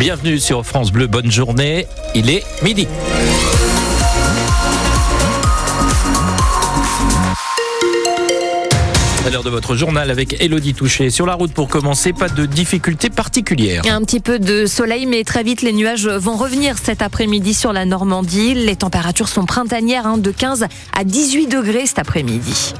[0.00, 1.86] Bienvenue sur France Bleu, bonne journée.
[2.14, 2.88] Il est midi.
[9.26, 11.10] À l'heure de votre journal avec Elodie Touché.
[11.10, 13.82] Sur la route pour commencer, pas de difficultés particulières.
[13.90, 17.74] Un petit peu de soleil, mais très vite les nuages vont revenir cet après-midi sur
[17.74, 18.54] la Normandie.
[18.54, 20.64] Les températures sont printanières, hein, de 15
[20.96, 22.72] à 18 degrés cet après-midi.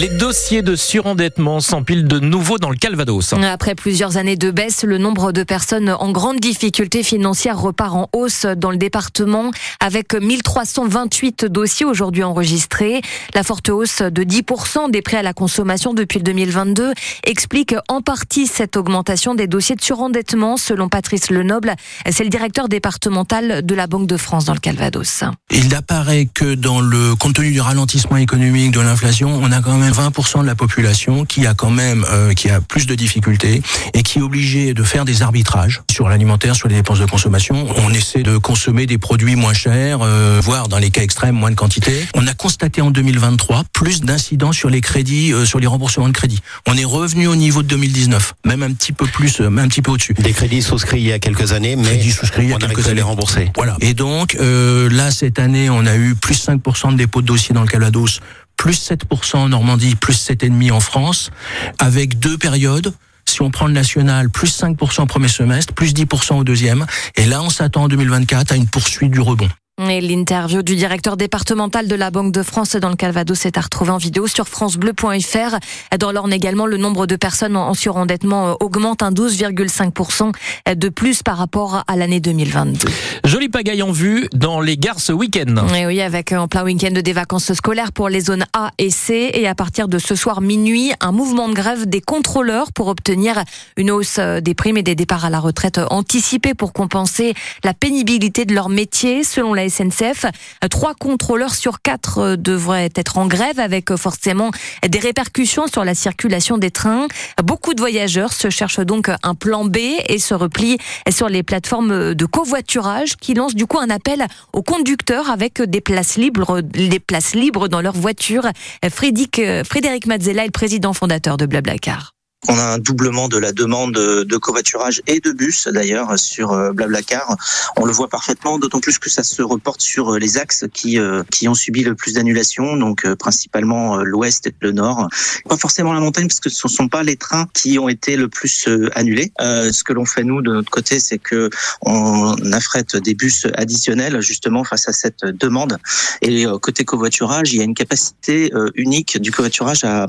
[0.00, 3.32] Les dossiers de surendettement s'empilent de nouveau dans le Calvados.
[3.32, 8.08] Après plusieurs années de baisse, le nombre de personnes en grande difficulté financière repart en
[8.12, 9.50] hausse dans le département
[9.80, 13.00] avec 1328 dossiers aujourd'hui enregistrés.
[13.34, 16.92] La forte hausse de 10% des prêts à la consommation depuis le 2022
[17.24, 21.74] explique en partie cette augmentation des dossiers de surendettement selon Patrice Lenoble.
[22.08, 25.24] C'est le directeur départemental de la Banque de France dans le Calvados.
[25.50, 29.72] Il apparaît que dans le compte tenu du ralentissement économique, de l'inflation, on a quand
[29.72, 33.62] même 20% de la population qui a quand même euh, qui a plus de difficultés
[33.94, 37.66] et qui est obligé de faire des arbitrages sur l'alimentaire, sur les dépenses de consommation.
[37.76, 41.50] On essaie de consommer des produits moins chers, euh, voire dans les cas extrêmes moins
[41.50, 42.06] de quantité.
[42.14, 46.14] On a constaté en 2023 plus d'incidents sur les crédits, euh, sur les remboursements de
[46.14, 46.40] crédits.
[46.66, 49.82] On est revenu au niveau de 2019, même un petit peu plus, même un petit
[49.82, 50.14] peu au-dessus.
[50.14, 52.88] Des crédits souscrits il y a quelques années, mais crédits souscrits il y a quelques
[52.88, 53.50] années rembourser.
[53.56, 53.76] Voilà.
[53.80, 57.62] Et donc là cette année, on a eu plus 5% de dépôts de dossiers dans
[57.62, 58.20] le Calvados
[58.58, 61.30] plus 7% en Normandie, plus 7,5% en France,
[61.78, 62.92] avec deux périodes.
[63.24, 66.84] Si on prend le national, plus 5% au premier semestre, plus 10% au deuxième.
[67.16, 69.48] Et là, on s'attend en 2024 à une poursuite du rebond.
[69.80, 73.60] Et l'interview du directeur départemental de la Banque de France dans le Calvados est à
[73.60, 75.96] retrouver en vidéo sur francebleu.fr.
[76.00, 80.32] Dans l'Orne également, le nombre de personnes en surendettement augmente un 12,5%
[80.74, 82.88] de plus par rapport à l'année 2022.
[83.22, 85.68] Jolie pagaille en vue dans les gares ce week-end.
[85.76, 89.30] Et oui, avec en plein week-end des vacances scolaires pour les zones A et C.
[89.32, 93.44] Et à partir de ce soir minuit, un mouvement de grève des contrôleurs pour obtenir
[93.76, 98.44] une hausse des primes et des départs à la retraite anticipés pour compenser la pénibilité
[98.44, 99.22] de leur métier.
[99.22, 100.26] Selon la SNCF,
[100.70, 104.50] trois contrôleurs sur quatre devraient être en grève avec forcément
[104.86, 107.06] des répercussions sur la circulation des trains.
[107.42, 109.76] Beaucoup de voyageurs se cherchent donc un plan B
[110.08, 110.78] et se replient
[111.10, 115.80] sur les plateformes de covoiturage qui lancent du coup un appel aux conducteurs avec des
[115.80, 118.46] places libres, des places libres dans leur voiture.
[118.90, 122.17] Frédéric, Frédéric Mazzella est le président fondateur de Blablacar.
[122.46, 127.36] On a un doublement de la demande de covoiturage et de bus d'ailleurs sur Blablacar.
[127.76, 130.98] On le voit parfaitement, d'autant plus que ça se reporte sur les axes qui
[131.32, 135.08] qui ont subi le plus d'annulations, donc principalement l'ouest et le nord.
[135.48, 138.16] Pas forcément la montagne parce que ce ne sont pas les trains qui ont été
[138.16, 139.32] le plus annulés.
[139.40, 141.50] Euh, ce que l'on fait nous de notre côté, c'est que
[141.82, 145.78] on affrète des bus additionnels justement face à cette demande.
[146.22, 150.06] Et côté covoiturage, il y a une capacité unique du covoiturage à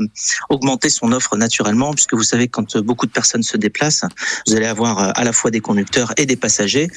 [0.49, 4.03] augmenter son offre naturellement puisque vous savez, quand beaucoup de personnes se déplacent,
[4.45, 6.87] vous allez avoir à la fois des conducteurs et des passagers.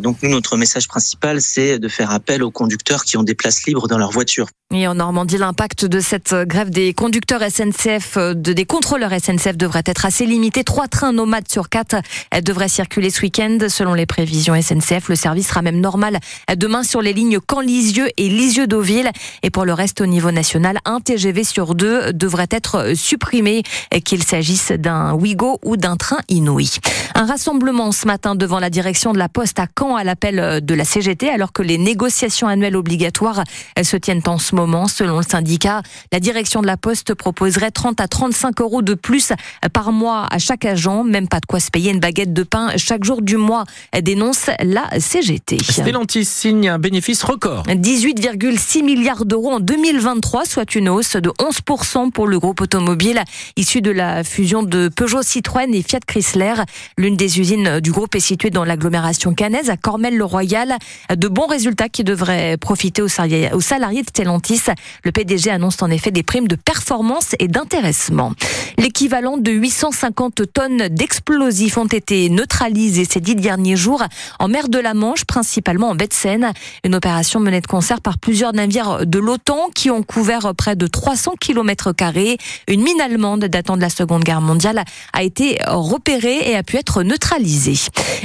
[0.00, 3.64] Donc nous, notre message principal, c'est de faire appel aux conducteurs qui ont des places
[3.64, 4.46] libres dans leur voiture.
[4.72, 9.82] Et en Normandie, l'impact de cette grève des conducteurs SNCF, de, des contrôleurs SNCF devrait
[9.84, 10.62] être assez limité.
[10.62, 11.96] Trois trains nomades sur quatre
[12.44, 13.58] devraient circuler ce week-end.
[13.68, 16.20] Selon les prévisions SNCF, le service sera même normal
[16.56, 19.10] demain sur les lignes Caen-Lisieux et Lisieux-Deauville.
[19.42, 23.64] Et pour le reste, au niveau national, un TGV sur deux devrait être supprimé,
[24.04, 26.78] qu'il s'agisse d'un Ouigo ou d'un train Inouï.
[27.14, 30.74] Un rassemblement ce matin devant la direction de la Poste à Caen à l'appel de
[30.74, 33.44] la CGT alors que les négociations annuelles obligatoires
[33.82, 34.88] se tiennent en ce moment.
[34.88, 35.82] Selon le syndicat,
[36.12, 39.32] la direction de la Poste proposerait 30 à 35 euros de plus
[39.72, 41.04] par mois à chaque agent.
[41.04, 43.64] Même pas de quoi se payer une baguette de pain chaque jour du mois,
[44.02, 45.58] dénonce la CGT.
[45.62, 47.64] Stellantis signe un bénéfice record.
[47.66, 53.22] 18,6 milliards d'euros en 2023, soit une hausse de 11% pour le groupe automobile
[53.56, 56.54] issu de la fusion de Peugeot, Citroën et Fiat Chrysler.
[56.98, 60.76] L'une des usines du groupe est située dans l'agglomération cannaise, à Cormel-le-Royal.
[61.14, 64.62] De bons résultats qui devraient profiter aux salariés de Stellantis.
[65.04, 68.32] Le PDG annonce en effet des primes de performance et d'intéressement.
[68.76, 74.02] L'équivalent de 850 tonnes d'explosifs ont été neutralisés ces dix derniers jours
[74.40, 76.52] en mer de la Manche, principalement en baie de Seine.
[76.82, 80.88] Une opération menée de concert par plusieurs navires de l'OTAN qui ont couvert près de
[80.88, 82.36] 300 km carrés.
[82.66, 86.76] Une mine allemande datant de la Seconde Guerre mondiale a été repérée et a pu
[86.76, 87.78] être neutralisée.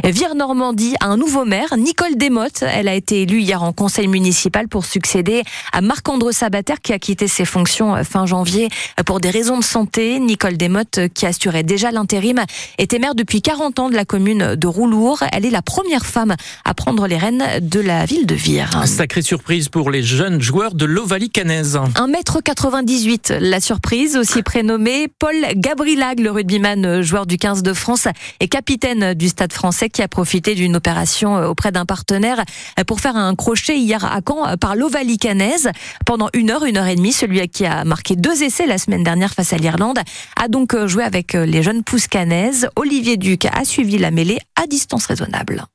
[0.04, 2.64] Vire Normandie a un nouveau maire, Nicole Desmottes.
[2.64, 7.00] Elle a été élue hier en conseil municipal pour succéder à Marc-André Sabater qui a
[7.00, 8.70] quitté ses fonctions fin janvier
[9.06, 10.20] pour des raisons de santé.
[10.20, 12.44] Nicole Desmottes, qui assurait déjà l'intérim,
[12.78, 15.24] était maire depuis 40 ans de la commune de Roulour.
[15.32, 18.84] Elle est la première femme à prendre les rênes de la ville de Vire.
[18.86, 21.80] Sacrée surprise pour les jeunes joueurs de l'Ovalie Canaise.
[21.96, 28.08] 1m98, la surprise, aussi prénommé Paul Gabriel Le rugbyman joueur du 15 de France
[28.40, 32.44] et capitaine du Stade français qui a profité d'une opération auprès d'un partenaire
[32.86, 35.72] pour faire un crochet hier à Caen par l'Ovalie canaise.
[36.06, 39.04] Pendant une heure, une heure et demie, celui qui a marqué deux essais la semaine
[39.04, 39.98] dernière face à l'Irlande
[40.40, 42.70] a donc joué avec les jeunes pousses canaises.
[42.76, 45.66] Olivier Duc a suivi la mêlée à distance raisonnable.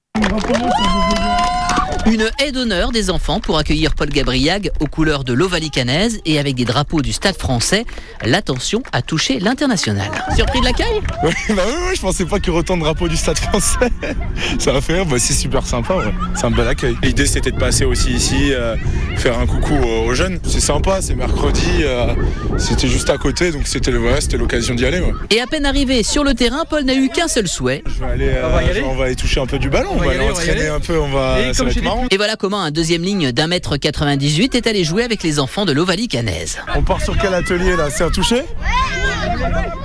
[2.06, 6.38] Une haie d'honneur des enfants pour accueillir Paul Gabriag aux couleurs de l'Ovalie canaise et
[6.38, 7.85] avec des drapeaux du Stade français.
[8.25, 10.11] L'attention a touché l'international.
[10.35, 11.00] Surpris de l'accueil?
[11.23, 13.38] Oui, bah oui, oui, je pensais pas qu'il y aurait autant de drapeaux du Stade
[13.38, 13.91] français.
[14.58, 16.12] Ça va faire, bah, c'est super sympa, ouais.
[16.35, 16.97] c'est un bel accueil.
[17.02, 18.76] L'idée c'était de passer aussi ici, euh,
[19.17, 20.41] faire un coucou aux, jeunes.
[20.44, 22.14] C'est sympa, c'est mercredi, euh,
[22.58, 25.00] c'était juste à côté, donc c'était ouais, c'était l'occasion d'y aller.
[25.00, 25.12] Ouais.
[25.31, 27.82] Et à peine arrivé sur le terrain, Paul n'a eu qu'un seul souhait.
[27.87, 28.82] Je vais aller, euh, On va y aller?
[28.82, 31.08] on va aller toucher un peu du ballon, on, va aller entraîner un peu, on
[31.08, 31.41] va.
[31.41, 31.73] Et ça comme
[32.10, 35.64] Et voilà comment un deuxième ligne d'un mètre 98 est allé jouer avec les enfants
[35.64, 36.58] de l'Ovalie canaise.
[36.75, 37.88] On part sur quel atelier là?
[37.90, 38.42] C'est un toucher?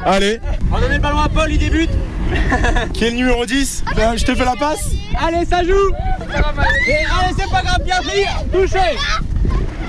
[0.05, 0.39] Allez.
[0.71, 1.89] On donne le ballon à Paul, il débute.
[2.93, 5.69] Qui est le numéro 10 Ben, Je te fais la passe Allez, ça joue.
[6.29, 8.25] Et allez, c'est pas grave, bien pris.
[8.51, 8.97] Touché.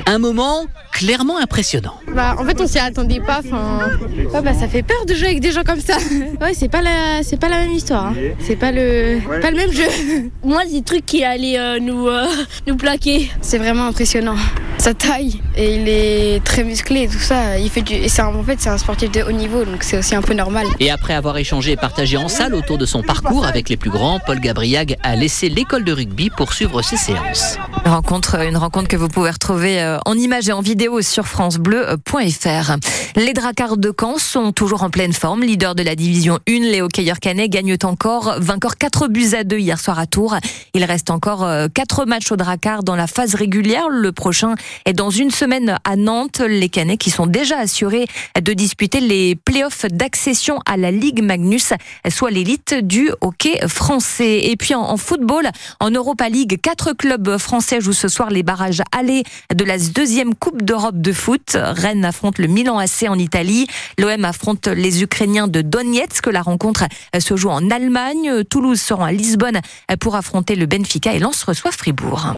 [0.09, 1.95] Un moment clairement impressionnant.
[2.15, 3.41] Bah, en fait, on s'y attendait pas.
[3.45, 3.91] Enfin,
[4.33, 5.97] ouais, bah, ça fait peur de jouer avec des gens comme ça.
[6.41, 8.07] Ouais, c'est pas la, c'est pas la même histoire.
[8.07, 8.15] hein.
[8.41, 9.87] C'est pas le, pas le même jeu.
[10.45, 12.27] Moi, des trucs qui allaient euh, nous, euh,
[12.67, 13.31] nous plaquer.
[13.41, 14.37] C'est vraiment impressionnant.
[14.79, 17.59] Sa taille et il est très musclé et tout ça.
[17.59, 19.83] Il fait du, et c'est un- en fait, c'est un sportif de haut niveau, donc
[19.83, 20.67] c'est aussi un peu normal.
[20.79, 23.91] Et après avoir échangé et partagé en salle autour de son parcours avec les plus
[23.91, 27.57] grands, Paul Gabriag a laissé l'école de rugby poursuivre ses séances.
[27.87, 31.29] Une rencontre, une rencontre que vous pouvez retrouver euh, en images et en vidéo sur
[31.29, 32.73] francebleu.fr.
[33.15, 35.45] Les Dracards de Caen sont toujours en pleine forme.
[35.45, 39.59] Leader de la division 1, les hockeyeurs canets gagnent encore, vainqueur 4 buts à 2
[39.59, 40.35] hier soir à Tours.
[40.75, 43.89] Il reste encore 4 matchs aux Dracards dans la phase régulière.
[43.89, 46.41] Le prochain est dans une semaine à Nantes.
[46.41, 51.73] Les canets qui sont déjà assurés de disputer les playoffs d'accession à la Ligue Magnus,
[52.09, 54.41] soit l'élite du hockey français.
[54.47, 55.49] Et puis en, football,
[55.79, 59.25] en Europa League, quatre clubs français jouent ce soir les barrages allés
[59.55, 61.57] de la deuxième Coupe d'Europe de foot.
[61.57, 63.67] Rennes affronte le Milan AC en Italie.
[63.99, 66.27] L'OM affronte les Ukrainiens de Donetsk.
[66.27, 66.85] La rencontre
[67.19, 68.45] se joue en Allemagne.
[68.45, 69.61] Toulouse sera à Lisbonne
[70.01, 72.35] pour affronter le Benfica et Lens reçoit Fribourg.